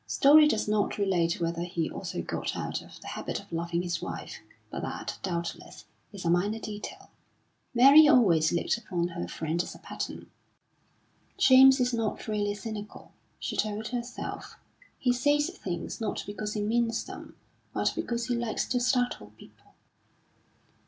Story 0.07 0.47
does 0.47 0.67
not 0.67 0.97
relate 0.97 1.39
whether 1.39 1.61
he 1.61 1.87
also 1.87 2.23
got 2.23 2.55
out 2.57 2.81
of 2.81 2.99
the 3.01 3.09
habit 3.09 3.39
of 3.39 3.51
loving 3.51 3.83
his 3.83 4.01
wife; 4.01 4.39
but 4.71 4.81
that, 4.81 5.19
doubtless, 5.21 5.85
is 6.11 6.25
a 6.25 6.29
minor 6.31 6.57
detail. 6.57 7.11
Mary 7.75 8.07
always 8.07 8.51
looked 8.51 8.79
upon 8.79 9.09
her 9.09 9.27
friend 9.27 9.61
as 9.61 9.75
a 9.75 9.77
pattern. 9.77 10.31
"James 11.37 11.79
is 11.79 11.93
not 11.93 12.27
really 12.27 12.55
cynical," 12.55 13.11
she 13.37 13.55
told 13.55 13.89
herself. 13.89 14.57
"He 14.97 15.13
says 15.13 15.51
things, 15.51 16.01
not 16.01 16.23
because 16.25 16.53
he 16.55 16.61
means 16.63 17.03
them, 17.03 17.35
but 17.71 17.93
because 17.95 18.25
he 18.25 18.33
likes 18.35 18.67
to 18.69 18.79
startle 18.79 19.31
people." 19.37 19.75